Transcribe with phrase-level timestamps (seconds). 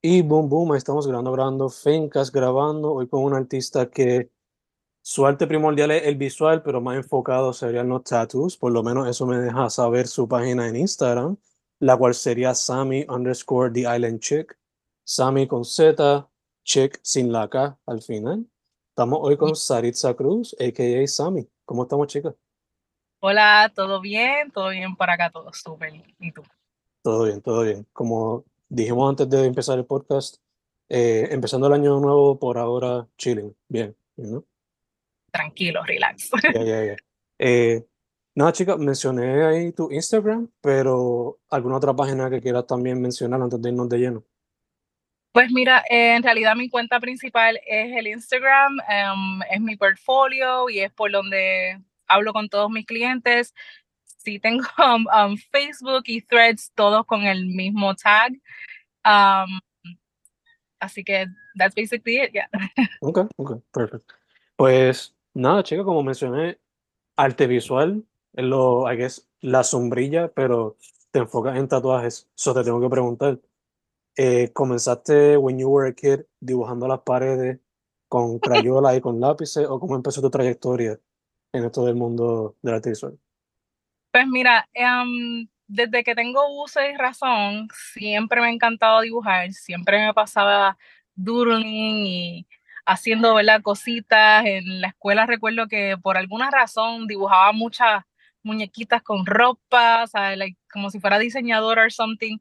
[0.00, 4.30] Y boom, boom, estamos grabando, grabando, Fencas grabando, hoy con un artista que
[5.02, 9.08] su arte primordial es el visual, pero más enfocado serían los tattoos, por lo menos
[9.08, 11.36] eso me deja saber su página en Instagram,
[11.80, 14.56] la cual sería Sammy underscore The Island Chick,
[15.02, 16.28] Sammy con Z,
[16.62, 18.46] Chick sin la K al final.
[18.90, 21.06] Estamos hoy con Saritza Cruz, a.k.a.
[21.08, 21.48] Sammy.
[21.64, 22.34] ¿Cómo estamos, chicas?
[23.18, 24.52] Hola, ¿todo bien?
[24.52, 25.30] ¿Todo bien por acá?
[25.30, 25.92] Todo súper.
[26.20, 26.42] ¿Y tú?
[27.02, 27.84] Todo bien, todo bien.
[27.92, 30.36] Como dijimos antes de empezar el podcast,
[30.88, 34.44] eh, empezando el año nuevo, por ahora chilling, bien, ¿no?
[35.30, 36.30] Tranquilo, relax.
[36.54, 36.96] Ya, ya.
[37.38, 37.84] Eh,
[38.34, 43.60] nada, chicas, mencioné ahí tu Instagram, pero ¿alguna otra página que quieras también mencionar antes
[43.60, 44.24] de irnos de lleno?
[45.32, 50.68] Pues mira, eh, en realidad mi cuenta principal es el Instagram, em, es mi portfolio
[50.68, 53.54] y es por donde hablo con todos mis clientes.
[54.18, 58.32] Sí tengo um, um, Facebook y Threads, todos con el mismo tag.
[59.04, 59.60] Um,
[60.80, 62.48] así que that's basically it, yeah.
[63.00, 64.14] Ok, ok, perfecto.
[64.56, 66.58] Pues nada, chica, como mencioné,
[67.16, 70.76] arte visual es lo, I guess, la sombrilla, pero
[71.10, 72.28] te enfocas en tatuajes.
[72.36, 73.38] Eso te tengo que preguntar.
[74.16, 77.60] Eh, ¿Comenzaste when you were a kid dibujando las paredes
[78.08, 80.98] con crayola y con lápices o cómo empezó tu trayectoria
[81.52, 83.18] en esto del mundo del arte visual?
[84.18, 90.04] Pues mira, um, desde que tengo uso y razón, siempre me ha encantado dibujar, siempre
[90.04, 90.76] me pasaba
[91.14, 92.48] doodling y
[92.84, 93.62] haciendo ¿verdad?
[93.62, 94.44] cositas.
[94.44, 98.02] En la escuela recuerdo que por alguna razón dibujaba muchas
[98.42, 102.38] muñequitas con ropa, like, como si fuera diseñadora o something.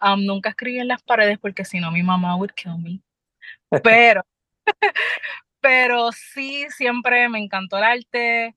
[0.00, 3.02] Um, nunca escribí en las paredes porque si no mi mamá would kill me.
[3.82, 4.22] Pero,
[5.60, 8.56] pero sí, siempre me encantó el arte,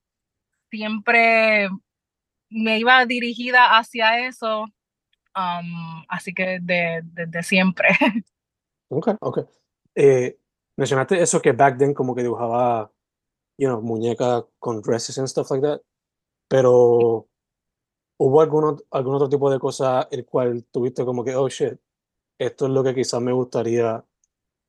[0.70, 1.68] siempre
[2.52, 4.62] me iba dirigida hacia eso,
[5.36, 7.88] um, así que desde de, siempre.
[8.94, 9.38] Ok, ok.
[9.94, 10.38] Eh,
[10.76, 12.92] mencionaste eso que back then como que dibujaba,
[13.56, 15.80] you know, muñecas con dresses and stuff like that,
[16.46, 17.26] pero
[18.18, 21.80] ¿hubo algún, algún otro tipo de cosa el cual tuviste como que, oh shit,
[22.38, 24.04] esto es lo que quizás me gustaría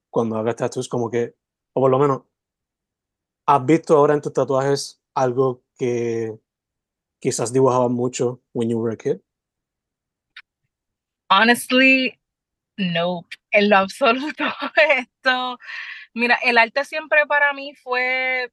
[0.10, 1.36] cuando haga tattoos, como que,
[1.74, 2.22] o por lo menos,
[3.46, 6.40] ¿has visto ahora en tus tatuajes algo que
[7.24, 9.22] quizás dibujaba mucho when you were a kid?
[11.30, 12.20] Honestly,
[12.78, 14.44] no, en lo absoluto.
[14.98, 15.58] Esto,
[16.14, 18.52] mira, el arte siempre para mí fue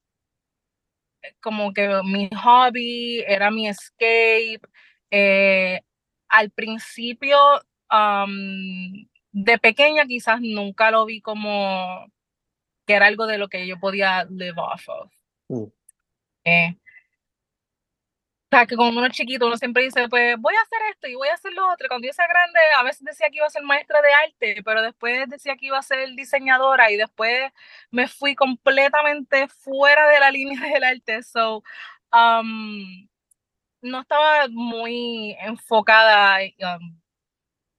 [1.41, 4.61] como que mi hobby, era mi escape.
[5.11, 5.81] Eh,
[6.29, 7.37] al principio,
[7.91, 12.07] um, de pequeña quizás nunca lo vi como
[12.87, 15.13] que era algo de lo que yo podía live off of.
[15.49, 15.73] Mm.
[16.45, 16.77] Eh,
[18.51, 21.15] sea, que cuando uno es chiquito, uno siempre dice, pues voy a hacer esto y
[21.15, 21.89] voy a hacer lo otro.
[21.89, 24.83] Cuando yo sea grande, a veces decía que iba a ser maestra de arte, pero
[24.83, 27.53] después decía que iba a ser diseñadora y después
[27.91, 31.23] me fui completamente fuera de la línea del arte.
[31.23, 31.63] So,
[32.13, 33.09] um,
[33.83, 36.39] no estaba muy enfocada
[36.79, 37.01] um,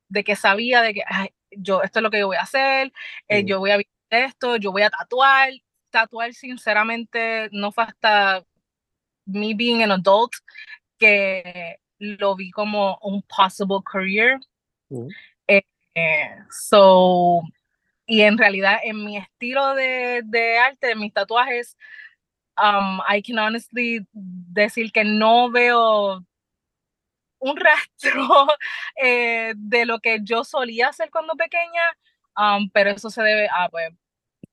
[0.09, 1.03] de que sabía de que
[1.51, 2.93] yo esto es lo que yo voy a hacer,
[3.27, 5.51] eh, yo voy a vivir esto, yo voy a tatuar.
[5.91, 8.45] Tatuar, sinceramente, no fue hasta
[9.33, 10.31] me being an adult
[10.99, 14.39] que lo vi como un possible career.
[14.89, 15.07] Mm.
[15.93, 17.41] Eh, so,
[18.05, 21.77] y en realidad en mi estilo de, de arte, de mis tatuajes,
[22.57, 26.23] um, I can honestly decir que no veo
[27.39, 28.47] un rastro
[29.01, 31.81] eh, de lo que yo solía hacer cuando pequeña,
[32.37, 33.89] um, pero eso se debe a pues,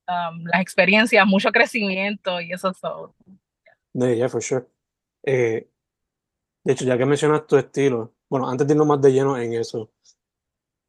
[0.08, 2.72] um, las experiencias, mucho crecimiento y eso.
[2.74, 3.14] So,
[3.98, 4.66] Yeah, yeah, for sure.
[5.26, 5.66] Eh,
[6.64, 9.54] de hecho, ya que mencionas tu estilo, bueno, antes de irnos más de lleno en
[9.54, 9.90] eso,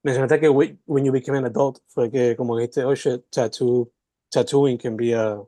[0.04, 3.92] mencionaste que when you became an adult fue que como dijiste, oh shit, tattoo,
[4.32, 5.42] tattooing can be a,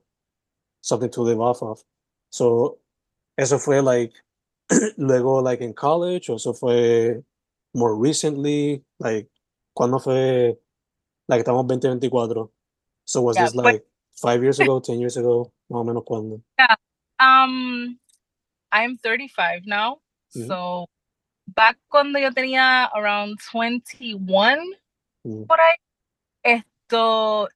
[0.82, 1.84] something to live off of.
[2.32, 2.80] So,
[3.38, 4.14] eso fue like,
[4.98, 7.22] luego like in college, o eso fue
[7.76, 9.30] more recently, like,
[9.78, 10.58] ¿cuándo fue,
[11.28, 12.50] like, estamos 2024?
[13.06, 16.42] So was this like five years ago, ten years ago, más o menos cuándo?
[16.58, 16.76] Yeah,
[17.22, 17.98] um,
[18.72, 20.00] I'm 35 now.
[20.30, 20.88] So,
[21.48, 24.58] back cuando yo tenía around 21,
[25.46, 25.78] por ahí,
[26.44, 27.50] esto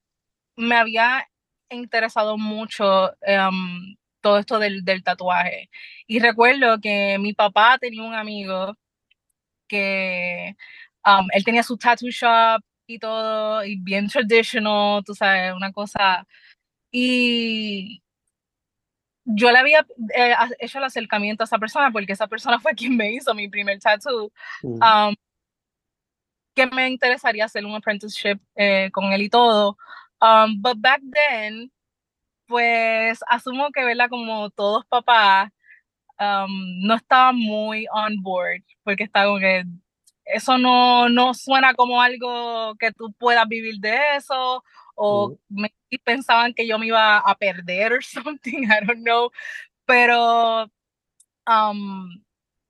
[0.56, 1.26] me había
[1.70, 5.70] interesado mucho um, todo esto del, del, tatuaje.
[6.06, 8.74] Y recuerdo que mi papá tenía un amigo
[9.68, 10.54] que
[11.04, 16.26] um, él tenía su tattoo shop y todo, y bien traditional, tú sabes, una cosa.
[16.90, 18.02] Y
[19.26, 22.96] yo le había eh, hecho el acercamiento a esa persona porque esa persona fue quien
[22.96, 24.32] me hizo mi primer tattoo.
[24.62, 24.80] Mm.
[24.82, 25.14] Um,
[26.54, 29.76] que me interesaría hacer un apprenticeship eh, con él y todo.
[30.22, 31.70] Um, but back then,
[32.46, 34.08] pues asumo que, ¿verdad?
[34.08, 35.50] Como todos papás,
[36.18, 39.64] um, no estaba muy on board, porque está como que
[40.24, 44.64] eso no, no suena como algo que tú puedas vivir de eso,
[44.96, 45.72] o me,
[46.04, 49.30] pensaban que yo me iba a perder o something, I don't know,
[49.86, 50.70] pero
[51.46, 52.22] um,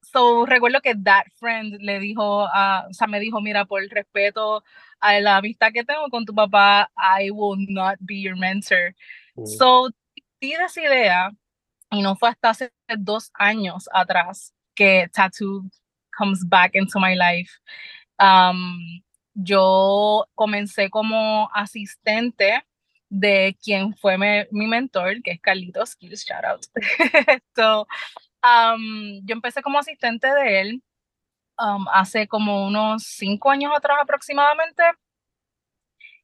[0.02, 3.90] so recuerdo que that friend le dijo, uh, o sea, me dijo, mira, por el
[3.90, 4.62] respeto
[5.00, 8.94] a la amistad que tengo con tu papá, I will not be your mentor.
[9.44, 9.90] So,
[10.40, 11.30] di esa idea,
[11.90, 15.68] y no fue hasta hace dos años atrás que Tattoo
[16.16, 17.50] comes back into my life.
[18.18, 19.02] Um,
[19.36, 22.64] yo comencé como asistente
[23.08, 24.18] de quien fue
[24.50, 26.64] mi mentor, que es Carlitos Skills, shout out.
[27.56, 27.86] so,
[28.42, 30.82] um, yo empecé como asistente de él
[31.58, 34.82] um, hace como unos cinco años atrás aproximadamente.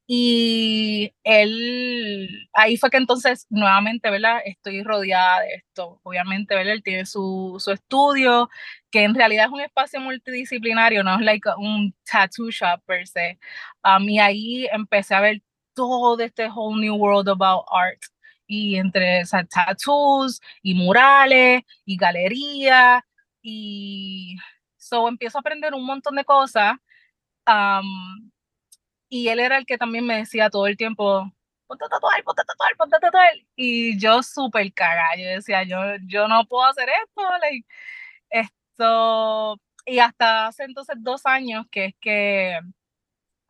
[0.07, 4.41] Y él, ahí fue que entonces nuevamente, ¿verdad?
[4.45, 6.01] Estoy rodeada de esto.
[6.03, 6.75] Obviamente, ¿verdad?
[6.75, 8.51] Él tiene su, su estudio,
[8.93, 13.39] que en realidad es un espacio multidisciplinario, no es like un tattoo shop per se.
[13.83, 15.43] Um, y ahí empecé a ver
[15.75, 18.03] todo este whole new world about art.
[18.47, 23.03] Y entre tattoos y murales y galerías.
[23.43, 24.37] Y
[24.77, 26.75] so empiezo a aprender un montón de cosas.
[27.47, 28.31] Um,
[29.09, 31.33] y él era el que también me decía todo el tiempo,
[31.67, 33.33] ponte a tatuar, ponte a tatuar, ponte a tatuar.
[33.57, 37.67] Y yo súper cagada, yo decía, yo, yo no puedo hacer esto, like,
[39.87, 42.61] Y hasta hace entonces dos años que es que,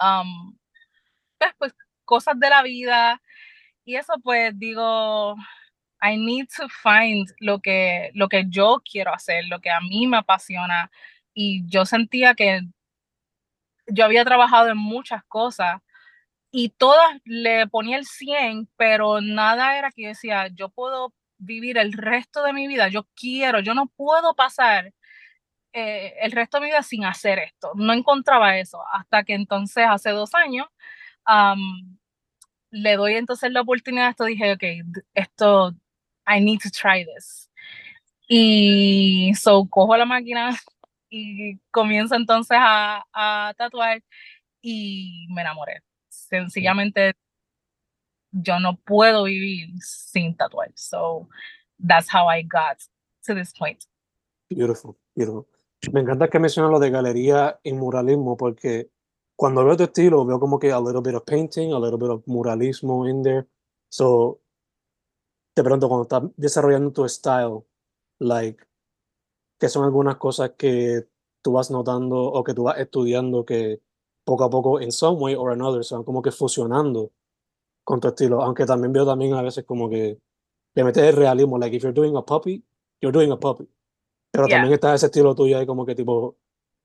[0.01, 0.57] um,
[1.59, 1.75] pues,
[2.05, 3.23] cosas de la vida.
[3.85, 5.37] Y eso pues digo,
[6.03, 10.07] I need to find lo que, lo que yo quiero hacer, lo que a mí
[10.07, 10.91] me apasiona.
[11.35, 12.63] Y yo sentía que
[13.87, 15.81] yo había trabajado en muchas cosas
[16.53, 21.93] y todas le ponía el 100, pero nada era que decía, yo puedo vivir el
[21.93, 24.93] resto de mi vida, yo quiero, yo no puedo pasar
[25.73, 27.73] eh, el resto de mi vida sin hacer esto.
[27.75, 30.67] No encontraba eso hasta que entonces hace dos años
[32.71, 34.63] le doy entonces la oportunidad, esto dije, ok,
[35.15, 35.73] esto,
[36.27, 37.51] I need to try this.
[38.29, 40.57] Y so cojo la máquina
[41.11, 44.03] y comienzo entonces a, a tatuar
[44.63, 45.83] y me enamoré.
[46.09, 47.15] Sencillamente
[48.31, 50.73] yo no puedo vivir sin tatuar.
[50.75, 51.29] So
[51.79, 52.79] that's how I got
[53.27, 53.85] to this point.
[54.49, 55.47] Beautiful, beautiful.
[55.91, 58.91] Me encanta que mencionas lo de galería y muralismo porque
[59.35, 62.11] cuando veo tu estilo veo como que a little bit of painting, a little bit
[62.11, 63.47] of muralismo in there.
[63.91, 64.41] So
[65.57, 67.65] de pronto cuando estás desarrollando tu style,
[68.21, 68.65] like
[69.59, 71.09] que son algunas cosas que
[71.43, 73.81] tú vas notando o que tú vas estudiando que
[74.25, 77.11] poco a poco, en some way or another, se van como que fusionando
[77.85, 78.43] con tu estilo.
[78.43, 80.19] Aunque también veo también a veces como que
[80.75, 82.65] le metes el realismo, like if you're doing a puppy,
[83.01, 83.69] you're doing a puppy.
[84.33, 86.37] Pero también está ese estilo tuyo ahí como que tipo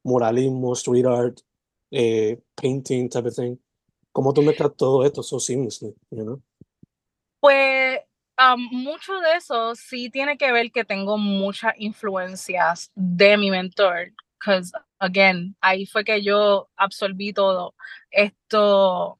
[0.04, 1.40] muralismo, street art,
[1.92, 3.56] eh, painting type of thing.
[4.12, 6.42] ¿Cómo tú mezclas todo esto so seamlessly, you know?
[7.40, 8.00] Pues
[8.72, 14.72] mucho de eso sí tiene que ver que tengo muchas influencias de mi mentor, because
[15.00, 17.74] again, ahí fue que yo absorbí todo
[18.12, 19.20] esto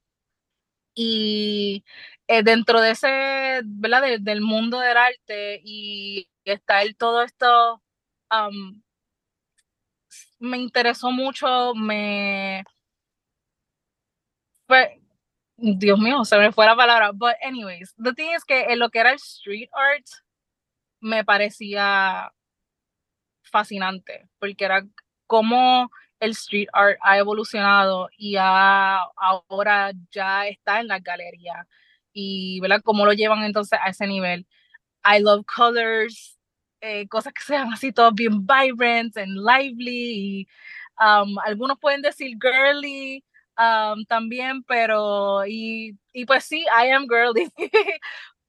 [0.94, 1.84] y
[2.28, 4.20] eh, dentro de ese, ¿verdad?
[4.20, 7.82] del mundo del arte y está el todo esto,
[10.40, 12.64] me interesó mucho, me...
[14.68, 15.02] Fue,
[15.58, 17.12] Dios mío, se me fue la palabra.
[17.14, 20.06] But anyways, the thing is que en lo que era el street art
[21.00, 22.32] me parecía
[23.44, 24.86] fascinante, porque era
[25.26, 31.68] como el street art ha evolucionado y ahora ya está en la galería
[32.14, 32.82] y ¿verdad?
[32.84, 34.48] cómo lo llevan entonces a ese nivel.
[35.04, 36.37] I love colors,
[36.82, 40.42] eh, cosas que sean así todos bien vibrant and lively.
[40.42, 40.48] Y,
[41.00, 43.24] um, algunos pueden decir girly,
[43.58, 47.52] Um, también, pero, y, y pues sí, I am girly,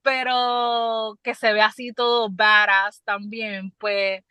[0.03, 4.23] pero que se ve así todo badass también, pues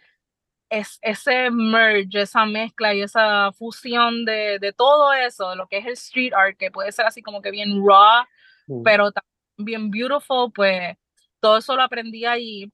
[0.70, 5.86] es ese merge, esa mezcla y esa fusión de, de todo eso, lo que es
[5.86, 8.24] el street art, que puede ser así como que bien raw,
[8.68, 8.82] mm.
[8.84, 9.10] pero
[9.56, 10.96] también beautiful, pues
[11.40, 12.70] todo eso lo aprendí ahí.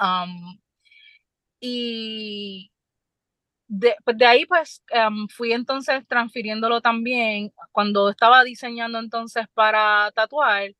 [0.00, 0.58] Um,
[1.60, 2.70] y,
[3.68, 10.10] de, pues de ahí pues em, fui entonces transfiriéndolo también cuando estaba diseñando entonces para
[10.14, 10.70] tatuar.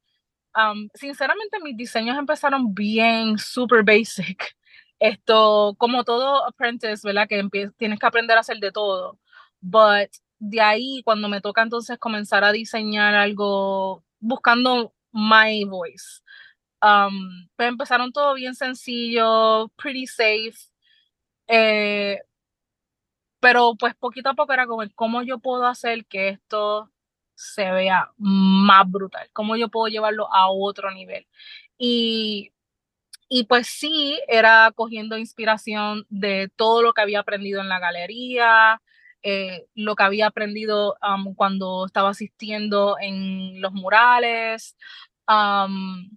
[0.94, 4.56] sinceramente mis diseños empezaron bien super basic.
[5.00, 7.28] Esto, como todo apprentice, ¿verdad?
[7.28, 7.42] Que
[7.76, 9.18] tienes que aprender a hacer de todo.
[9.61, 16.21] But de ahí, cuando me toca entonces comenzar a diseñar algo buscando my voice.
[16.84, 20.52] Um, empezaron todo bien sencillo, pretty safe.
[21.48, 22.20] Eh,
[23.40, 26.90] pero pues poquito a poco era como cómo yo puedo hacer que esto
[27.34, 31.26] se vea más brutal, cómo yo puedo llevarlo a otro nivel.
[31.78, 32.52] Y,
[33.28, 38.82] y pues sí, era cogiendo inspiración de todo lo que había aprendido en la galería,
[39.22, 44.76] eh, lo que había aprendido um, cuando estaba asistiendo en los murales.
[45.28, 46.10] Um,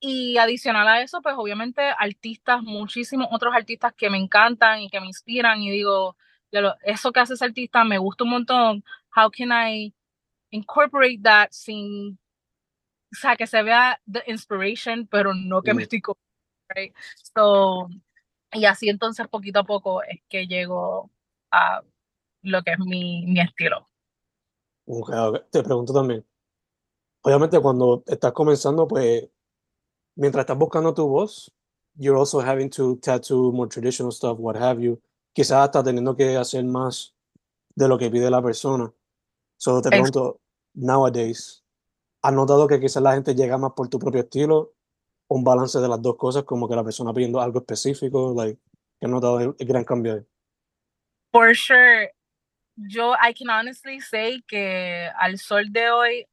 [0.00, 5.00] y adicional a eso, pues obviamente artistas, muchísimos otros artistas que me encantan y que
[5.00, 6.16] me inspiran y digo,
[6.82, 8.84] eso que hace ese artista me gusta un montón.
[9.14, 9.92] How can I
[10.50, 12.18] incorporate that sin,
[13.12, 16.00] o sea, que se vea the inspiration, pero no que me estoy
[16.74, 16.94] right?
[17.34, 17.88] So,
[18.52, 21.10] y así entonces poquito a poco es que llego
[21.50, 21.82] a
[22.42, 23.88] lo que es mi, mi estilo.
[25.50, 26.24] Te pregunto también.
[27.22, 29.28] Obviamente cuando estás comenzando, pues
[30.18, 31.50] mientras estás buscando tu voz,
[31.96, 35.00] you're also having to tattoo more traditional stuff, what have you.
[35.32, 37.14] Quizás hasta teniendo que hacer más
[37.74, 38.92] de lo que pide la persona.
[39.56, 40.40] Solo te pregunto,
[40.74, 41.64] nowadays,
[42.22, 44.72] ¿has notado que quizás la gente llega más por tu propio estilo?
[45.28, 48.58] Un balance de las dos cosas, como que la persona pidiendo algo específico, like,
[48.98, 50.26] ¿qué has notado el, el gran cambio ahí?
[51.30, 52.10] For sure,
[52.76, 56.26] yo, I can honestly say que al sol de hoy,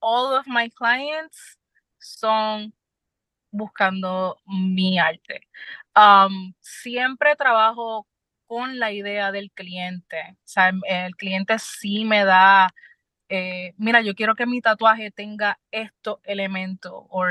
[0.00, 1.58] all of my clients
[1.98, 2.72] son
[3.50, 5.42] buscando mi arte.
[5.96, 8.06] Um, siempre trabajo
[8.46, 10.16] con la idea del cliente.
[10.32, 12.74] O sea, el cliente sí me da,
[13.28, 17.24] eh, mira, yo quiero que mi tatuaje tenga estos elementos o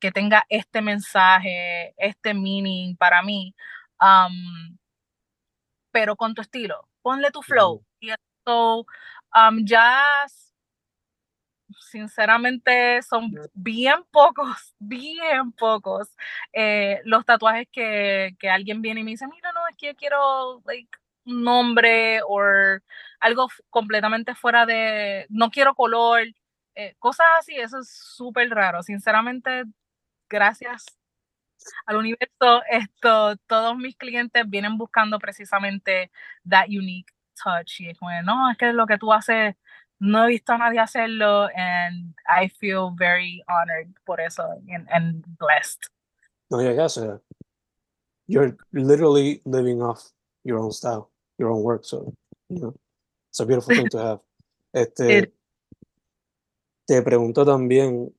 [0.00, 3.54] que tenga este mensaje, este meaning para mí.
[4.00, 4.78] Um,
[5.90, 7.84] pero con tu estilo ponle tu flow.
[8.00, 8.84] Y esto
[9.32, 10.26] um, ya,
[11.78, 16.08] sinceramente, son bien pocos, bien pocos
[16.52, 19.96] eh, los tatuajes que, que, alguien viene y me dice, mira, no, es que yo
[19.96, 20.90] quiero like,
[21.26, 22.40] un nombre o
[23.20, 26.22] algo completamente fuera de, no quiero color,
[26.74, 28.82] eh, cosas así, eso es súper raro.
[28.82, 29.64] Sinceramente,
[30.28, 30.84] gracias
[31.86, 36.10] al universo, esto, todos mis clientes vienen buscando precisamente
[36.48, 37.80] that unique touch.
[37.80, 39.56] Y es como, no, es que lo que tú haces,
[40.00, 45.24] no he visto a nadie hacerlo, and I feel very honored por eso and, and
[45.38, 45.88] blessed.
[46.50, 47.20] No, yeah, yeah, so
[48.26, 50.12] you're literally living off
[50.44, 52.12] your own style, your own work, so,
[52.48, 52.74] you know,
[53.30, 54.20] it's a beautiful thing to have.
[54.72, 55.32] Este,
[56.84, 58.14] te pregunto también,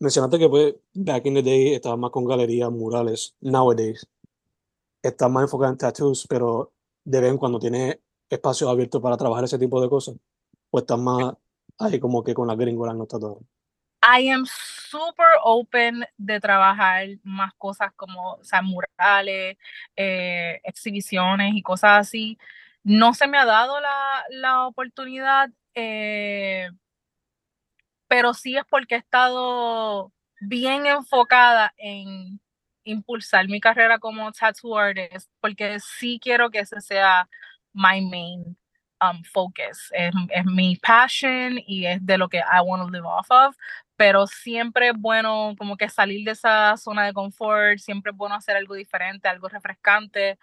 [0.00, 3.34] mencionaste que pues back in the day estabas más con galerías, murales.
[3.42, 4.06] Nowadays
[5.02, 6.72] estás más enfocado en tattoos, pero
[7.04, 7.98] de vez en cuando tienes
[8.28, 10.16] espacio abierto para trabajar ese tipo de cosas.
[10.76, 11.32] O estás más
[11.78, 13.40] ahí como que con las gringolas no todo.
[14.02, 19.56] I am super open de trabajar más cosas como o murales,
[19.96, 22.36] eh, exhibiciones y cosas así.
[22.84, 25.48] No se me ha dado la, la oportunidad.
[25.74, 26.68] Eh,
[28.06, 32.38] pero sí es porque he estado bien enfocada en
[32.84, 37.30] impulsar mi carrera como tattoo artist, porque sí quiero que ese sea
[37.72, 38.58] my main
[39.00, 39.90] um, focus.
[39.92, 43.56] Es, es, mi passion y es de lo que I want to live off of,
[43.96, 48.34] pero siempre es bueno como que salir de esa zona de confort, siempre es bueno
[48.34, 50.38] hacer algo diferente, algo refrescante.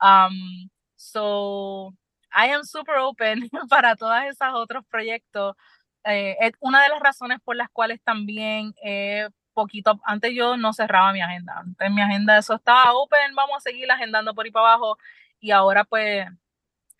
[0.00, 1.94] Um, so,
[2.34, 5.56] I am super open para todos esos otros proyectos.
[6.04, 10.72] Eh, es una de las razones por las cuales también eh, poquito, antes yo no
[10.72, 14.52] cerraba mi agenda, antes mi agenda eso estaba open, vamos a seguir agendando por ahí
[14.52, 14.98] para abajo.
[15.40, 16.26] Y ahora pues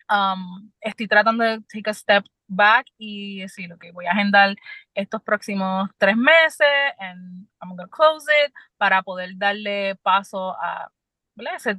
[0.09, 4.55] um, estoy tratando de take a step back y decir, ok, voy a agendar
[4.95, 6.67] estos próximos tres meses
[6.99, 10.91] and I'm going to close it para poder darle paso a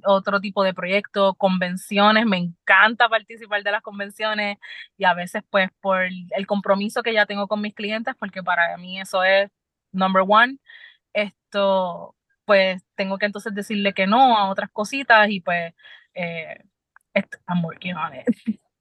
[0.07, 4.59] otro tipo de proyecto, convenciones, me encanta participar de las convenciones
[4.97, 8.77] y a veces pues por el compromiso que ya tengo con mis clientes, porque para
[8.79, 9.51] mí eso es
[9.93, 10.59] number one,
[11.13, 15.75] esto pues tengo que entonces decirle que no a otras cositas y pues
[16.15, 16.65] eh,
[17.49, 18.27] I'm working on it.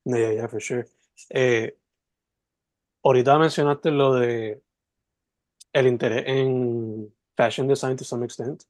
[0.05, 0.86] Yeah, yeah, for sure.
[1.29, 1.75] Eh,
[3.03, 4.62] ahorita mencionaste lo de
[5.74, 8.63] el interés en fashion design to some extent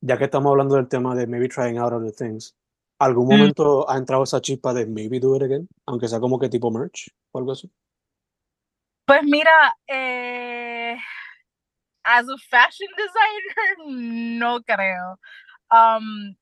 [0.00, 2.56] ya que estamos hablando del tema de maybe trying out other things,
[2.98, 3.30] ¿algún mm.
[3.30, 5.68] momento ha entrado esa chispa de maybe do it again?
[5.86, 7.70] Aunque sea como que tipo merch o algo así.
[9.04, 10.96] Pues mira, eh,
[12.04, 15.18] as a fashion designer, no creo.
[15.70, 16.36] Um,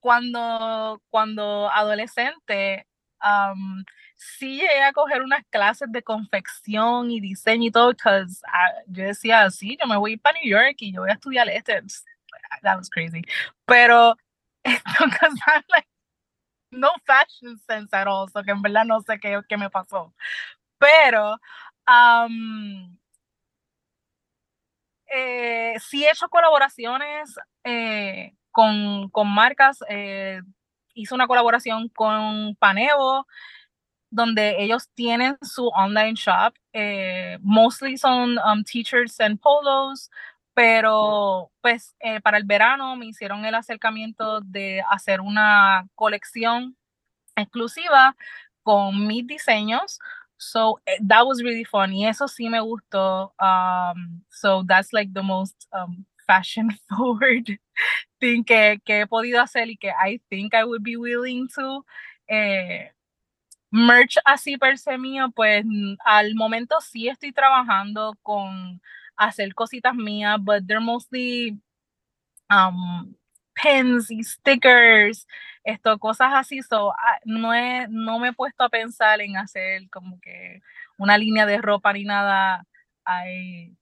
[0.00, 2.86] cuando, cuando adolescente,
[3.22, 3.84] Um,
[4.16, 8.24] sí llegué a coger unas clases de confección y diseño y todo, porque
[8.86, 11.82] yo decía, sí, yo me voy para New York y yo voy a estudiar este.
[12.62, 13.22] That was crazy.
[13.66, 14.16] Pero
[14.64, 15.04] esto,
[15.46, 15.86] I'm like,
[16.72, 20.14] no fashion sense at all, so que en verdad no sé qué, qué me pasó.
[20.78, 21.38] Pero,
[21.88, 22.96] um,
[25.08, 29.78] eh, sí he hecho colaboraciones eh, con, con, marcas.
[29.88, 30.40] Eh,
[30.94, 33.26] hice una colaboración con Panevo,
[34.10, 36.54] donde ellos tienen su online shop.
[36.72, 40.10] Eh, mostly son um, t-shirts and polos,
[40.54, 46.76] pero pues eh, para el verano me hicieron el acercamiento de hacer una colección
[47.36, 48.16] exclusiva
[48.62, 49.98] con mis diseños.
[50.36, 51.92] So that was really fun.
[51.92, 53.34] Y eso sí me gustó.
[53.38, 57.58] Um, so that's like the most um, fashion forward
[58.20, 61.84] thing que, que, he podido hacer y que I think I would be willing to.
[62.28, 62.92] Eh,
[63.72, 65.64] merch así per se mío, pues
[66.04, 68.80] al momento sí estoy trabajando con
[69.16, 71.58] hacer cositas mías, but they're mostly
[72.50, 73.14] um,
[73.54, 75.26] pens y stickers,
[75.64, 76.62] esto, cosas así.
[76.62, 80.62] So, ah, no, he, no me he puesto a pensar en hacer como que
[80.98, 82.64] una línea de ropa ni nada.
[83.06, 83.76] I,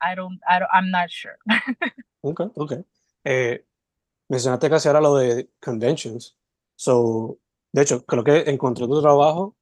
[0.00, 1.38] I don't, I don't I'm not sure.
[2.22, 2.72] ok, ok.
[3.24, 3.64] Eh,
[4.28, 6.36] mencionaste casi ahora lo de conventions.
[6.76, 7.38] So,
[7.72, 9.56] de hecho, creo que encontré tu trabajo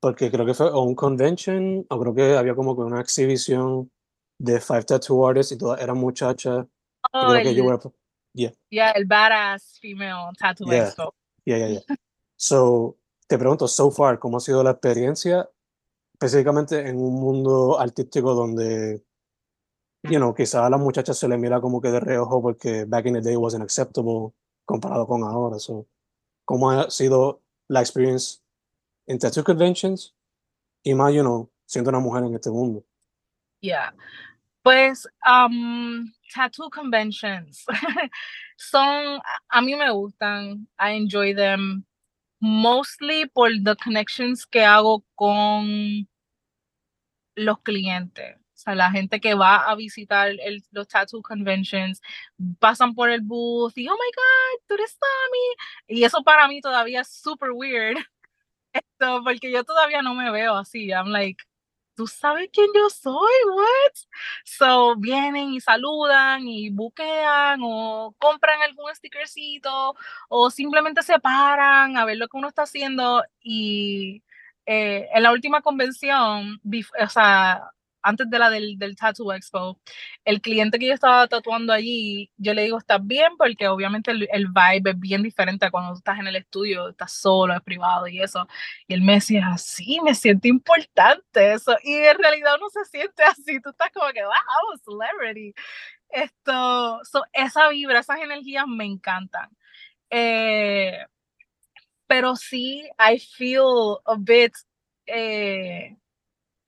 [0.00, 3.90] porque creo que fue un convention o creo que había como que una exhibición
[4.38, 6.66] de Five Tattoo Artists y todas eran muchachas.
[7.12, 7.92] Oh, creo el, que yo
[8.34, 8.52] yeah.
[8.70, 10.88] yeah, el badass female tattoo yeah.
[10.88, 11.14] expo.
[11.44, 11.96] Yeah, yeah, yeah.
[12.36, 15.48] so, te pregunto, so far, ¿cómo ha sido la experiencia
[16.12, 19.04] específicamente en un mundo artístico donde,
[20.10, 23.06] you know, quizás a las muchachas se le mira como que de reojo porque back
[23.06, 24.34] in the day wasn't acceptable
[24.64, 25.58] comparado con ahora.
[25.58, 25.86] So,
[26.46, 28.40] ¿Cómo ha sido la experiencia
[29.06, 30.14] en tattoo conventions
[30.84, 32.84] y más, you know, siendo una mujer en este mundo?
[33.60, 33.92] Yeah.
[34.62, 37.64] Pues, um, tattoo conventions
[38.56, 41.84] son, a mí me gustan, I enjoy them
[42.40, 46.06] mostly por the connections que hago con
[47.34, 48.36] los clientes.
[48.66, 52.02] Sea, la gente que va a visitar el, los tattoo conventions
[52.58, 55.98] pasan por el booth y, oh my God, tú eres Tommy.
[56.00, 57.96] Y eso para mí todavía es super weird.
[58.72, 60.90] Esto, porque yo todavía no me veo así.
[60.90, 61.42] I'm like,
[61.94, 63.32] ¿tú sabes quién yo soy?
[63.54, 63.94] What?
[64.44, 69.94] So vienen y saludan y buquean o compran algún stickercito
[70.28, 74.22] o simplemente se paran a ver lo que uno está haciendo y
[74.66, 76.60] eh, en la última convención,
[77.00, 77.70] o sea,
[78.06, 79.80] antes de la del, del Tattoo Expo,
[80.24, 83.36] el cliente que yo estaba tatuando allí, yo le digo, ¿estás bien?
[83.36, 87.54] Porque obviamente el, vibe es bien diferente a cuando estás en el estudio, estás solo,
[87.54, 88.46] es privado y eso.
[88.86, 91.76] Y él me decía, sí, me siento importante eso.
[91.82, 95.52] Y en realidad uno se siente así, tú estás como que, wow, celebrity.
[96.08, 97.00] Esto,
[97.32, 99.50] esa vibra, esas energías me encantan.
[100.10, 101.04] Eh,
[102.06, 104.52] pero sí, I feel a bit...
[105.06, 105.96] Eh,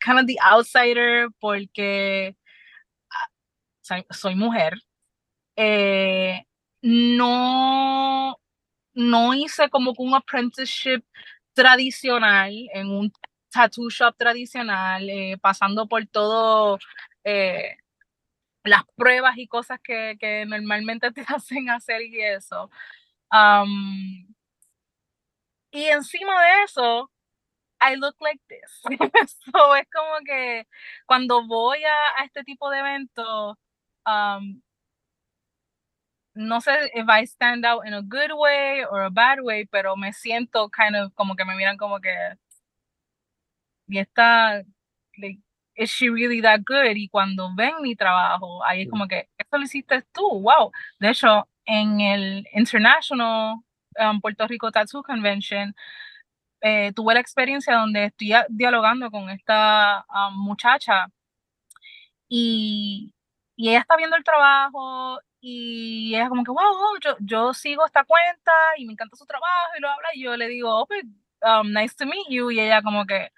[0.08, 2.34] kind of the outsider porque
[3.12, 4.74] ah, soy, mujer.
[5.56, 6.44] Eh,
[6.82, 8.36] no,
[8.94, 11.04] no hice como un apprenticeship
[11.52, 13.12] tradicional en un
[13.50, 16.78] tattoo shop tradicional, eh, pasando por todo
[17.24, 17.76] eh,
[18.64, 22.70] las pruebas y cosas que, que, normalmente te hacen hacer y eso.
[23.30, 24.26] Um,
[25.70, 27.10] y encima de eso,
[27.80, 28.82] I look like this.
[29.52, 30.66] so es como que
[31.06, 33.56] cuando voy a, a este tipo de eventos,
[34.06, 34.60] um,
[36.34, 39.96] no sé if I stand out in a good way or a bad way, pero
[39.96, 42.14] me siento kind of como que me miran como que
[43.88, 44.62] y está
[45.18, 45.38] like,
[45.76, 46.96] is she really that good?
[46.96, 50.40] Y cuando ven mi trabajo, ahí es como que, ¿esto lo hiciste tú?
[50.42, 50.72] Wow.
[51.00, 53.56] De hecho, en el International
[53.98, 55.74] um, Puerto Rico Tattoo Convention,
[56.60, 61.08] eh, tuve la experiencia donde estoy dialogando con esta ah, muchacha
[62.28, 63.14] y,
[63.56, 68.04] y, ella está viendo el trabajo y ella como que, wow, yo, yo sigo esta
[68.04, 71.04] cuenta y me encanta su trabajo y lo habla y yo le digo, oh, pues,
[71.42, 73.30] um, nice to meet you y ella como que,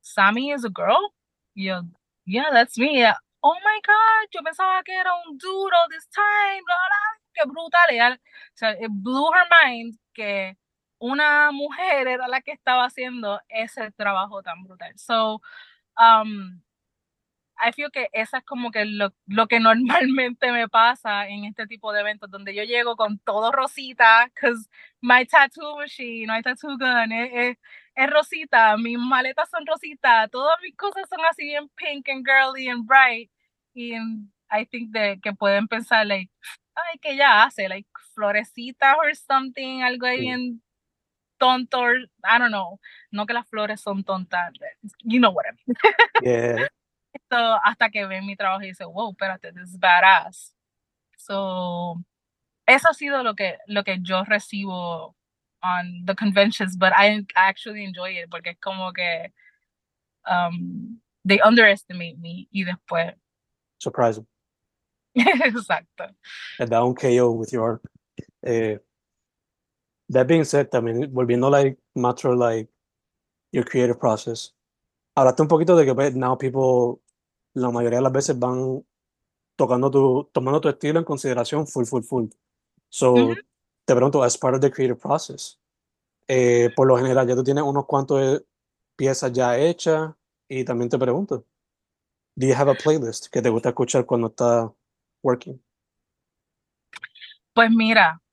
[0.00, 1.12] Sammy is a girl?
[1.54, 1.82] Y yo,
[2.26, 3.04] yeah, that's me.
[3.40, 7.44] oh my God, yo pensaba que era un dude all this time, bla, bla, qué
[7.48, 8.14] brutal.
[8.14, 10.56] o sea, it blew her mind que
[10.98, 14.92] una mujer era la que estaba haciendo ese trabajo tan brutal.
[14.98, 15.42] So,
[15.98, 16.60] um,
[17.58, 19.60] I feel que esa es como que lo, lo, que
[20.10, 24.68] normalmente me pasa en este tipo de eventos, donde yo llego con todo rosita, because
[25.00, 27.56] my tattoo machine, my tattoo gun es, es,
[27.94, 32.68] es, rosita, mis maletas son rosita, todas mis cosas son así bien pink and girly
[32.68, 33.30] and bright,
[33.74, 33.94] y
[34.50, 36.30] I think de, que pueden pensar, like,
[36.74, 40.62] ay, que ya hace, like, florecitas or something, algo ahí bien
[41.38, 42.78] tonto, or, I don't know,
[43.12, 44.52] no que las flores son tontas,
[45.02, 45.76] you know what I mean.
[46.22, 46.68] yeah.
[47.32, 50.52] So, hasta que ven mi trabajo y dice, wow, espérate, this is badass.
[51.16, 52.02] So,
[52.66, 55.14] eso ha sido lo que, lo que yo recibo
[55.62, 59.32] on the conventions, but I, actually enjoy it porque es como que
[60.30, 63.14] um, they underestimate me y después.
[63.78, 64.26] Surprise them.
[65.16, 66.10] Exacto.
[66.58, 67.80] And da un KO with your
[68.44, 68.76] eh,
[70.08, 72.68] that being said, también volviendo like matter like
[73.52, 74.54] your creative process.
[75.16, 77.00] Hablaste un poquito de que pues, now people
[77.54, 78.84] la mayoría de las veces van
[79.56, 82.26] tocando tu, tomando tu estilo en consideración full, full, full.
[82.90, 83.36] So, uh -huh.
[83.84, 85.58] te pregunto, as part of the creative process,
[86.28, 88.44] eh, por lo general ya tú tienes unos cuantos
[88.96, 90.14] piezas ya hechas
[90.48, 91.44] y también te pregunto,
[92.36, 94.70] do you have a playlist que te gusta escuchar cuando estás
[95.22, 95.60] working?
[97.54, 98.25] Pues mira, eh,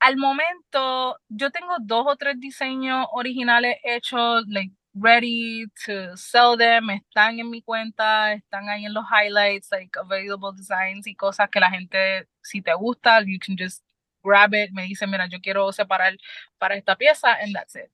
[0.00, 6.90] al momento yo tengo dos o tres diseños originales hechos, like ready to sell them,
[6.90, 11.60] están en mi cuenta, están ahí en los highlights, like available designs y cosas que
[11.60, 13.84] la gente, si te gusta, you can just
[14.22, 16.16] grab it, me dice, mira, yo quiero separar
[16.58, 17.90] para esta pieza, and that's it.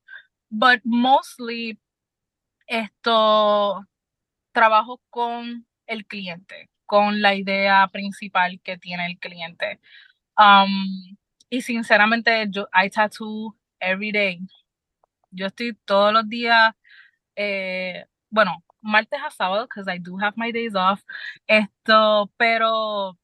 [0.49, 1.79] But mostly,
[2.67, 3.85] esto,
[4.53, 9.79] trabajo con el cliente, con la idea principal que tiene el cliente.
[10.37, 11.17] Um,
[11.49, 14.41] y sinceramente, yo, I tattoo every day.
[15.31, 16.73] Yo estoy todos los días
[17.37, 21.03] eh, bueno, martes a sábado, because I do have my days off,
[21.47, 23.17] esto, pero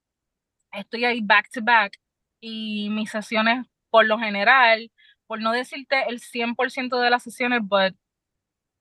[0.72, 2.00] estoy ahí back to back
[2.42, 4.92] y mis sesiones, por lo general,
[5.28, 7.96] por no decirte el 100% de las sesiones, but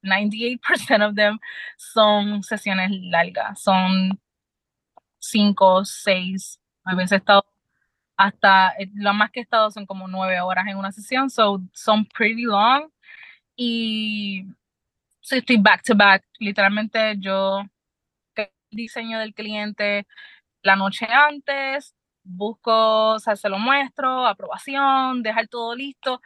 [0.03, 1.39] 98% of them
[1.77, 4.21] son sesiones largas, son
[5.21, 7.45] 5, 6, a veces he estado
[8.23, 11.61] hasta, eh, lo más que he estado son como 9 horas en una sesión, so
[11.73, 12.89] son pretty long
[13.57, 14.45] y
[15.21, 16.25] so estoy back to back.
[16.41, 17.65] Literalmente yo
[18.71, 20.07] diseño del cliente
[20.63, 26.21] la noche antes, busco, o sea, se lo muestro, aprobación, dejar todo listo.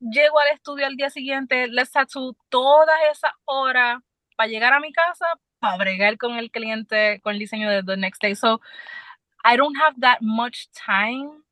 [0.00, 4.00] Llego al estudio al día siguiente, let's tattoo todas esas horas
[4.36, 5.26] para llegar a mi casa,
[5.60, 8.34] para bregar con el cliente, con el diseño de the next day.
[8.36, 8.60] So,
[9.44, 11.42] I don't have that much time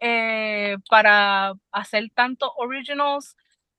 [0.00, 3.34] eh, para hacer tanto originals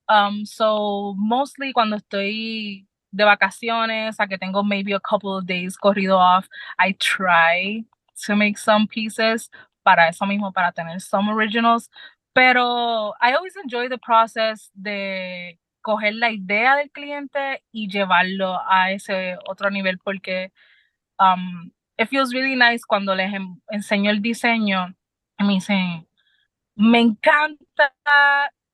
[0.10, 5.78] Um, so mostly cuando estoy de vacaciones, a que tengo maybe a couple of days
[5.78, 6.48] corrido off,
[6.80, 7.86] I try
[8.26, 9.50] to make some pieces
[9.84, 11.90] para eso mismo, para tener some originals.
[12.34, 18.92] Pero I always enjoy the process de coger la idea del cliente y llevarlo a
[18.92, 20.52] ese otro nivel porque
[21.20, 23.32] um, it feels really nice cuando les
[23.72, 24.96] enseño el diseño
[25.40, 26.08] y me dicen,
[26.76, 27.94] me encanta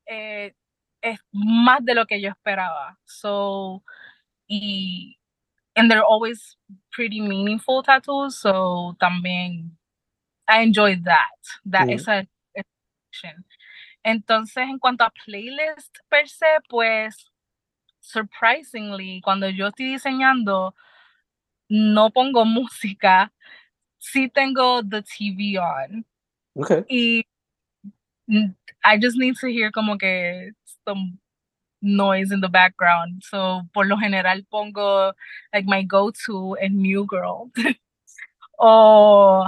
[0.06, 0.54] eh,
[1.02, 2.98] es más de lo que yo esperaba.
[3.06, 3.84] So,
[4.48, 5.18] y
[5.76, 6.58] and they're always
[6.92, 9.78] pretty meaningful tattoos, so también
[10.48, 11.94] I enjoy that, that mm.
[11.94, 12.28] esa
[14.04, 17.32] Entonces, en cuanto a playlist per se, pues
[18.00, 20.74] surprisingly, cuando yo estoy diseñando,
[21.70, 23.32] no pongo música,
[24.00, 26.06] sí tengo the TV on.
[26.56, 26.84] Okay.
[26.90, 27.26] Y
[28.84, 30.52] I just need to hear como que
[30.88, 31.20] some
[31.82, 33.24] noise in the background.
[33.24, 35.14] So por lo general pongo
[35.54, 37.52] like my go-to and New Girl.
[38.60, 39.46] o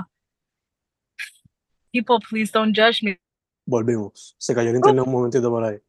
[1.91, 3.19] People Please Don't Judge Me.
[3.65, 4.35] Volvimos.
[4.37, 5.79] Se cayó el internet un momentito por ahí.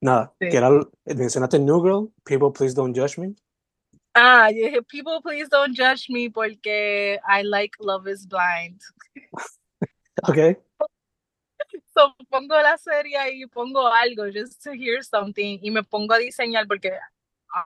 [0.00, 0.48] Nada, sí.
[0.48, 0.70] que era,
[1.04, 3.34] mencionaste New Girl, People Please Don't Judge Me.
[4.14, 8.80] Ah, yeah, People Please Don't Judge Me porque I like Love is Blind.
[10.28, 10.56] okay.
[11.94, 16.18] So, pongo la serie y pongo algo just to hear something y me pongo a
[16.18, 16.92] diseñar porque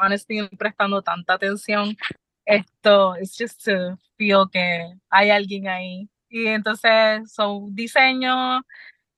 [0.00, 1.96] honestly prestando tanta atención
[2.44, 8.62] esto es just to feel que hay alguien ahí y entonces so diseño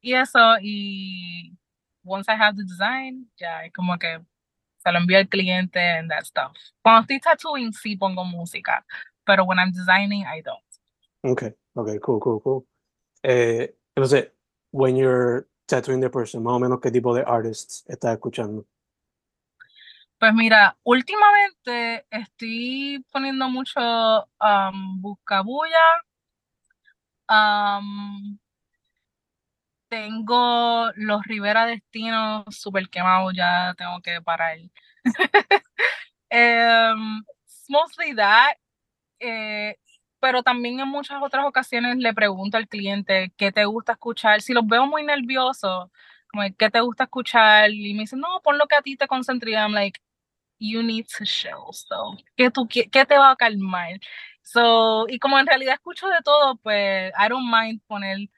[0.00, 1.56] y eso y
[2.04, 4.20] once I have the design ya es como que
[4.84, 8.84] se lo envío al cliente and that stuff cuando estoy tattooing sí pongo música
[9.24, 10.62] pero when I'm designing I don't
[11.22, 12.66] okay okay cool cool cool
[13.22, 14.30] eh, entonces
[14.70, 18.66] when you're tattooing the person, más o menos qué tipo de artists estás escuchando.
[20.18, 23.80] Pues mira, últimamente estoy poniendo mucho
[24.40, 26.02] um, buscabulla.
[27.28, 28.38] Um,
[29.94, 34.58] tengo los Rivera Destinos super quemados, ya tengo que parar.
[36.32, 37.24] um,
[37.68, 38.56] mostly that.
[39.20, 39.76] Eh,
[40.18, 44.42] pero también en muchas otras ocasiones le pregunto al cliente qué te gusta escuchar.
[44.42, 45.90] Si los veo muy nerviosos,
[46.58, 49.52] qué te gusta escuchar, y me dicen, no, pon lo que a ti te concentre.
[49.52, 50.00] I'm like,
[50.58, 54.00] you need to show, so, ¿qué, tú, qué, qué te va a calmar?
[54.42, 58.28] So, y como en realidad escucho de todo, pues I don't mind poner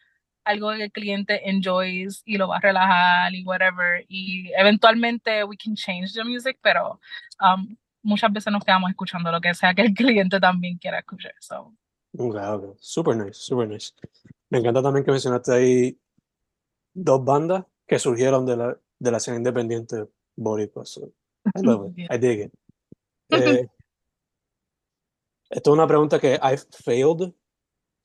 [0.46, 4.04] algo que el cliente enjoys y lo va a relajar y whatever.
[4.08, 7.00] Y eventualmente we can change the music, pero
[7.40, 11.34] um, muchas veces nos quedamos escuchando lo que sea que el cliente también quiera escuchar.
[11.40, 11.74] So.
[12.16, 12.70] Okay, okay.
[12.78, 13.92] Super nice, super nice.
[14.48, 15.98] Me encanta también que mencionaste ahí
[16.94, 20.06] dos bandas que surgieron de la, de la escena independiente
[20.36, 20.86] boricua.
[20.86, 21.12] So.
[21.54, 22.10] I love it.
[22.10, 22.52] I dig it.
[23.30, 23.66] Eh,
[25.50, 27.34] esto es una pregunta que I've failed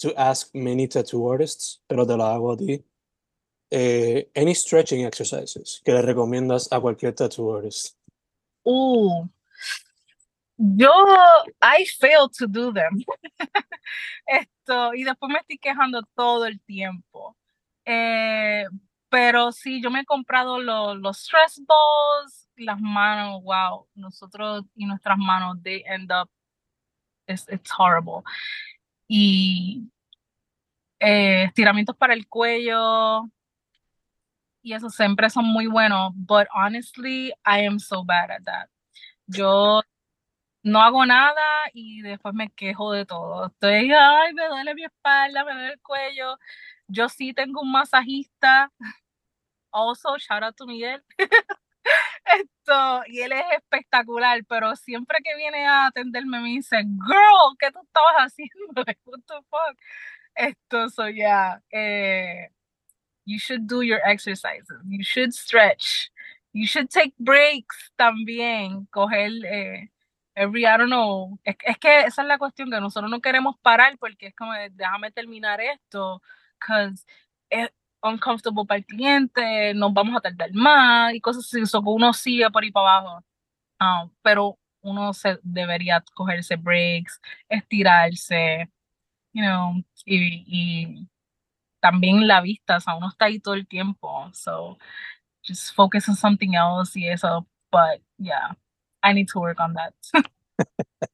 [0.01, 2.83] to ask many tattoo artists, pero te la hago a ti.
[3.71, 7.95] Eh, any stretching exercises que le recomiendas a cualquier tattoo artist?
[8.65, 9.25] Uh,
[10.57, 10.91] yo,
[11.61, 13.03] I fail to do them.
[14.27, 17.35] Esto, y después me estoy quejando todo el tiempo.
[17.85, 18.65] Eh,
[19.09, 24.85] pero sí, yo me he comprado los, los stress balls, las manos, wow, nosotros y
[24.85, 26.29] nuestras manos, they end up,
[27.27, 28.23] it's, it's horrible.
[29.13, 29.91] Y
[31.01, 33.29] eh, estiramientos para el cuello,
[34.61, 38.69] y eso siempre son muy buenos, but honestly, I am so bad at that.
[39.27, 39.81] Yo
[40.63, 43.47] no hago nada y después me quejo de todo.
[43.47, 46.37] Estoy, ay, me duele mi espalda, me duele el cuello.
[46.87, 48.71] Yo sí tengo un masajista.
[49.71, 51.03] Also, shout out to Miguel.
[52.25, 57.71] Esto, y él es espectacular, pero siempre que viene a atenderme me dice, girl, ¿qué
[57.71, 58.83] tú estabas haciendo?
[59.05, 59.77] What the fuck?
[60.35, 62.49] Esto, so yeah, eh,
[63.25, 66.09] you should do your exercises, you should stretch,
[66.53, 69.89] you should take breaks también, coger eh,
[70.35, 73.57] every, I don't know, es, es, que esa es la cuestión que nosotros no queremos
[73.61, 76.21] parar porque es como, déjame terminar esto,
[76.59, 77.05] because
[77.49, 77.69] es
[78.03, 82.13] uncomfortable para el cliente, nos vamos a tardar más y cosas así, so que uno
[82.13, 83.23] sigue por ahí para abajo,
[83.79, 88.69] um, pero uno se debería cogerse breaks, estirarse,
[89.33, 91.07] you know, y, y
[91.79, 94.77] también la vista, o sea, uno está ahí todo el tiempo, so
[95.43, 98.55] just focus on something else y eso, but yeah,
[99.03, 99.93] I need to work on that.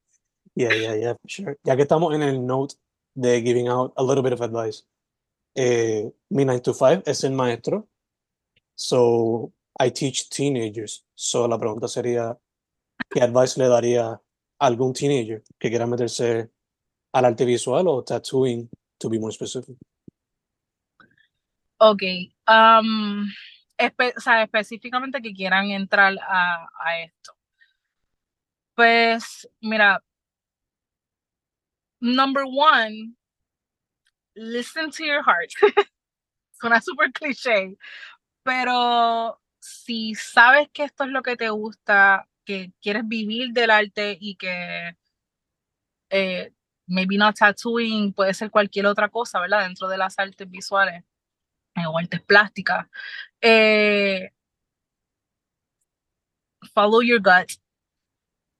[0.54, 1.56] yeah, yeah, yeah, sure.
[1.64, 2.76] Ya que estamos en el note
[3.14, 4.84] de giving out a little bit of advice,
[5.60, 7.88] eh, mi 9 to 5 es el maestro,
[8.76, 11.04] so I teach teenagers.
[11.16, 12.38] So la pregunta sería,
[13.10, 14.20] ¿qué advice le daría a
[14.60, 16.50] algún teenager que quiera meterse
[17.12, 19.76] al arte visual o tattooing, to be more specific?
[21.78, 22.02] Ok,
[22.46, 23.26] um,
[23.76, 27.32] específicamente que quieran entrar a, a esto.
[28.76, 30.00] Pues, mira,
[32.00, 33.17] number one,
[34.38, 35.50] listen to your heart.
[36.60, 37.76] Suena súper cliché,
[38.42, 44.16] pero si sabes que esto es lo que te gusta, que quieres vivir del arte
[44.20, 44.96] y que
[46.10, 46.52] eh,
[46.86, 49.62] maybe not tattooing, puede ser cualquier otra cosa, ¿verdad?
[49.64, 51.04] Dentro de las artes visuales
[51.76, 52.86] eh, o artes plásticas.
[53.40, 54.30] Eh,
[56.74, 57.52] follow your gut.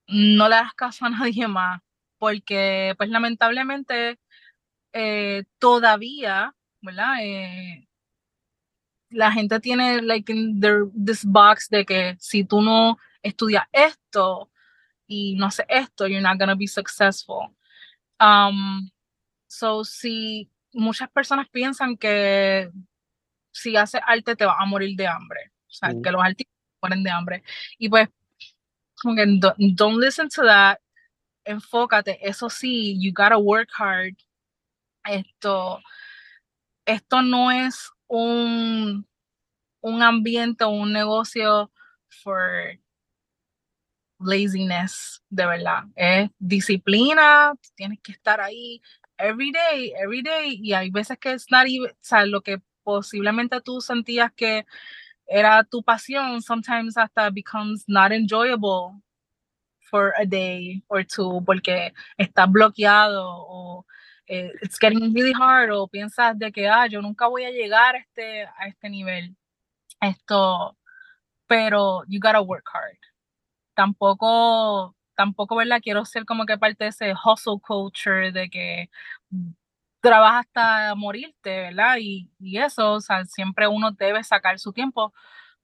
[0.08, 1.80] No le das caso a nadie más,
[2.18, 4.18] porque pues lamentablemente
[4.92, 7.14] eh, todavía, ¿verdad?
[7.22, 7.88] Eh,
[9.10, 14.50] la gente tiene like in their, this box de que si tú no estudias esto
[15.06, 17.54] y no haces esto, you're not gonna be successful.
[18.20, 18.90] Um,
[19.46, 22.70] so, si muchas personas piensan que
[23.52, 26.02] si haces arte te vas a morir de hambre, o sea, mm.
[26.02, 27.42] que los artistas mueren de hambre.
[27.78, 28.08] Y pues,
[29.02, 30.78] don't, don't listen to that,
[31.44, 34.14] enfócate, eso sí, you gotta work hard.
[35.08, 35.80] Esto,
[36.84, 39.06] esto no es un,
[39.80, 41.70] un ambiente o un negocio
[42.22, 42.78] for
[44.20, 45.84] laziness, de verdad.
[45.96, 48.82] Es disciplina, tienes que estar ahí
[49.18, 53.60] every day, every day, y hay veces que es not even, o lo que posiblemente
[53.60, 54.66] tú sentías que
[55.26, 59.02] era tu pasión, sometimes hasta becomes not enjoyable
[59.90, 63.86] for a day or two porque está bloqueado o
[64.28, 67.98] it's getting really hard o piensas de que ah, yo nunca voy a llegar a
[67.98, 69.36] este, a este nivel.
[70.00, 70.76] Esto,
[71.48, 72.98] pero you gotta work hard
[73.78, 75.80] tampoco, tampoco, ¿verdad?
[75.80, 78.90] Quiero ser como que parte de ese hustle culture de que
[80.00, 81.98] trabaja hasta morirte, ¿verdad?
[82.00, 85.12] Y, y eso, o sea, siempre uno debe sacar su tiempo,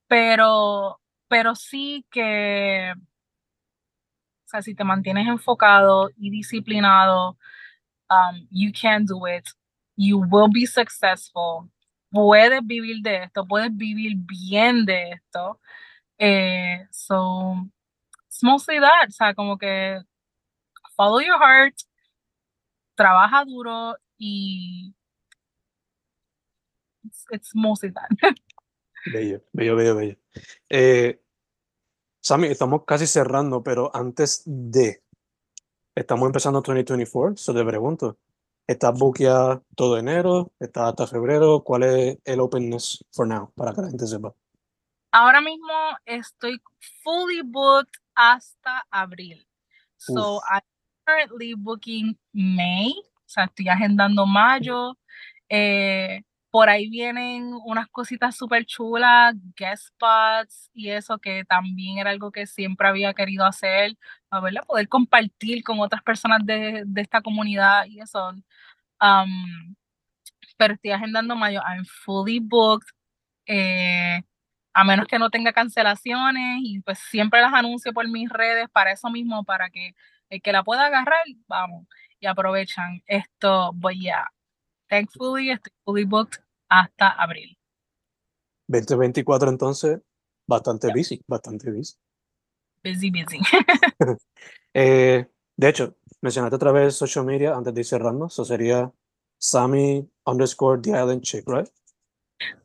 [0.08, 7.36] pero, pero sí que, o sea, si te mantienes enfocado y disciplinado,
[8.10, 9.44] um, you can do it,
[9.96, 11.68] you will be successful,
[12.12, 15.60] puedes vivir de esto, puedes vivir bien de esto.
[16.18, 17.56] Eh, so,
[18.26, 20.00] it's mostly that, o sea, como que
[20.96, 21.74] follow your heart,
[22.96, 24.94] trabaja duro y
[27.30, 28.08] it's, mostly that.
[29.12, 30.16] Bello, bello, bello, bello.
[30.70, 31.20] Eh,
[32.22, 35.03] estamos casi cerrando, pero antes de,
[35.94, 38.18] estamos empezando 2024, so te pregunto,
[38.66, 40.52] ¿estás buqueada todo enero?
[40.58, 41.62] ¿Estás hasta febrero?
[41.62, 43.50] ¿Cuál es el openness for now?
[43.54, 44.34] Para que la gente sepa.
[45.12, 45.72] Ahora mismo
[46.04, 46.60] estoy
[47.02, 49.46] fully booked hasta abril.
[49.96, 50.40] So.
[50.50, 50.60] I'm
[51.06, 54.96] currently booking May, o sea, estoy agendando mayo.
[55.48, 56.22] Eh,
[56.54, 62.30] por ahí vienen unas cositas súper chulas, guest spots y eso que también era algo
[62.30, 63.98] que siempre había querido hacer,
[64.30, 68.30] a verla, poder compartir con otras personas de, de esta comunidad y eso.
[69.00, 69.74] Um,
[70.56, 72.86] pero estoy agendando mayo, I'm fully booked.
[73.46, 74.22] Eh,
[74.74, 78.92] a menos que no tenga cancelaciones y pues siempre las anuncio por mis redes para
[78.92, 79.96] eso mismo, para que
[80.30, 81.86] el que la pueda agarrar, vamos,
[82.20, 84.28] y aprovechan esto, but yeah,
[84.88, 86.43] thankfully estoy fully booked
[86.80, 87.56] hasta abril.
[88.66, 90.00] 2024 entonces,
[90.46, 90.96] bastante Yeah.
[90.96, 91.94] busy, bastante busy.
[92.82, 93.38] Busy, busy.
[94.76, 95.24] Eh,
[95.56, 98.90] de hecho, mencionaste otra vez social media antes de ir cerrando, eso sería
[99.38, 101.68] Sammy underscore the island chick, right?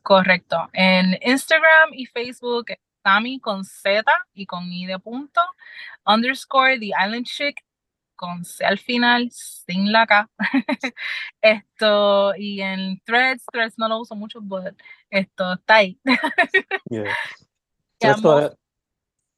[0.02, 0.68] Correcto.
[0.72, 2.66] En Instagram y Facebook,
[3.04, 5.40] Sammy con Z y con I de punto,
[6.04, 7.64] underscore The Island Chick
[8.20, 10.30] con C al final, sin la K.
[11.40, 14.74] esto, y en Threads, Threads no lo uso mucho, but
[15.08, 15.98] esto está ahí.
[16.90, 17.04] Yeah.
[17.04, 17.14] Yeah,
[17.98, 18.50] Threads todavía,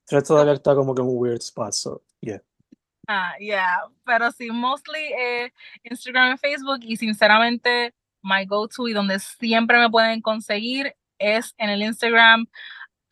[0.07, 2.41] Threads todavía está como que en un weird spot, so yeah.
[3.07, 5.53] Ah, yeah, pero sí, mostly eh,
[5.85, 11.71] Instagram y Facebook y sinceramente my go-to y donde siempre me pueden conseguir es en
[11.71, 12.47] el Instagram.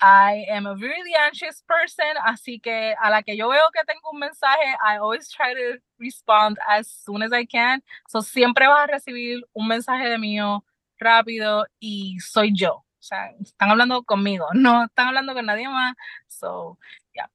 [0.01, 4.11] I am a really anxious person, así que a la que yo veo que tengo
[4.13, 7.83] un mensaje, I always try to respond as soon as I can.
[8.09, 10.65] So siempre vas a recibir un mensaje de mío
[10.99, 12.77] rápido y soy yo.
[12.77, 15.95] O sea, están hablando conmigo, no están hablando con nadie más.
[16.29, 16.79] So,
[17.15, 17.29] yeah,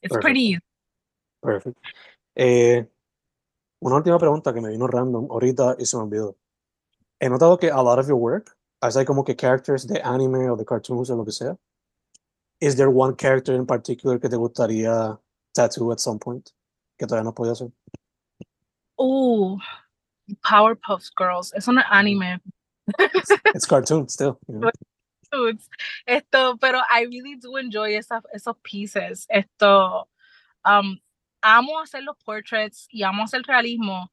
[0.00, 0.62] it's pretty easy.
[1.40, 1.78] Perfect.
[2.36, 2.86] Eh,
[3.80, 6.36] una última pregunta que me vino random ahorita y se me olvidó.
[7.20, 10.56] He notado que a lot of your work, hay como que characters de anime o
[10.56, 11.56] de cartoons o lo que sea.
[12.60, 15.18] Is there one character in particular que te gustaría
[15.54, 16.50] tattoo at some point?
[16.98, 17.72] Que todavía no podía hacer.
[18.98, 19.58] Uh,
[20.42, 21.52] Powerpuff Girls.
[21.54, 22.40] Es un anime.
[23.54, 24.38] It's cartoon still.
[24.48, 24.70] you know?
[26.06, 29.26] Esto, pero I really do enjoy esa, esos pieces.
[29.28, 30.08] Esto,
[30.64, 30.98] um,
[31.42, 34.10] amo hacer los portraits y amo hacer realismo.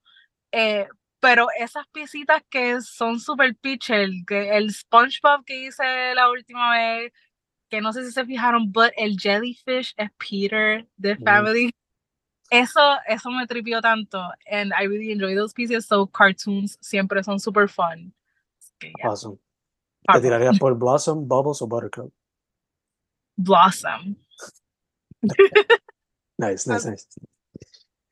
[0.51, 0.87] Eh,
[1.19, 7.13] pero esas piecitas que son super pitcher, que el SpongeBob que hice la última vez,
[7.71, 11.23] que no sé si se fijaron, but el jellyfish es Peter de Mm.
[11.23, 11.71] Family.
[12.51, 14.19] Eso, eso me tripió tanto.
[14.51, 15.85] And I really enjoy those pieces.
[15.85, 18.13] So cartoons siempre son super fun.
[18.81, 19.37] Yeah, Awesome.
[20.11, 22.11] ¿Te tirarías por Blossom, Bubbles o Buttercup?
[23.37, 24.15] Blossom.
[26.37, 27.07] Nice, nice, nice.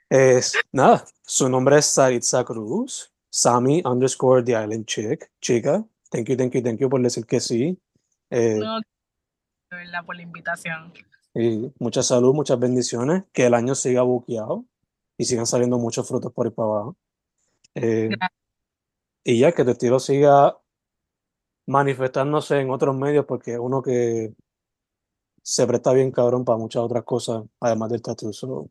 [0.07, 5.83] Es, nada, su nombre es Saritza Cruz, Sammy underscore the island chick, chica.
[6.11, 7.75] Thank you, thank you, thank you por decir que sí.
[8.29, 8.79] Eh, No,
[9.69, 10.93] de verdad, por la invitación.
[11.35, 14.65] y mucha salud, muchas bendiciones, que el año siga buqueado
[15.17, 16.97] y sigan saliendo muchos frutos por ahí para abajo.
[17.75, 18.09] Eh,
[19.23, 20.57] y ya que tu estilo siga
[21.67, 24.33] manifestándose en otros medios, porque uno que
[25.43, 28.33] se presta bien cabrón para muchas otras cosas, además del tatu.
[28.33, 28.69] So,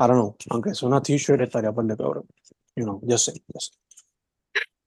[0.00, 2.26] I don't know, aunque sea una t-shirt, estaría por de cabrón.
[2.74, 3.72] You know, yo sé, yo sé.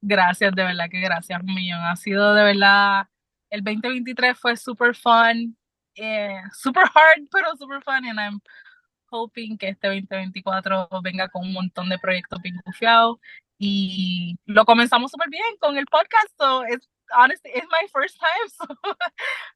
[0.02, 1.80] Gracias, de verdad que gracias millón.
[1.80, 3.08] Ha sido de verdad,
[3.52, 5.56] el 2023 fue super fun,
[5.96, 8.06] eh, super hard, pero super fun.
[8.06, 8.42] And I'm
[9.12, 12.60] hoping que este 2024 venga con un montón de proyectos bien.
[13.60, 16.30] Y lo comenzamos súper bien con el podcast.
[16.40, 18.50] So it's honestly, it's my first time.
[18.58, 18.66] So,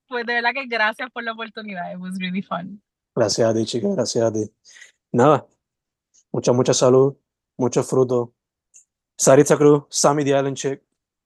[0.07, 1.91] pues de verdad que gracias por la oportunidad.
[1.91, 2.81] It was really fun.
[3.15, 4.51] Gracias a ti, chica, gracias a ti.
[5.11, 5.47] Nada,
[6.31, 7.15] mucha, mucha salud,
[7.57, 8.33] mucho fruto.
[9.17, 10.83] Saritza Cruz, Sammy the Island Chick.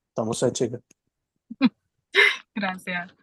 [0.09, 0.79] Estamos ahí, chica.
[2.55, 3.13] Gracias.